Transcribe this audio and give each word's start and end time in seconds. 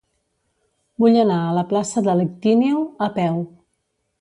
Vull 1.03 1.17
anar 1.25 1.37
a 1.49 1.53
la 1.57 1.65
plaça 1.73 2.05
de 2.09 2.15
l'Ictíneo 2.23 2.83
a 3.09 3.15
peu. 3.21 3.39